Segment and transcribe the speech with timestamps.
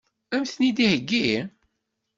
[0.35, 1.29] Ad m-ten-id-iheggi?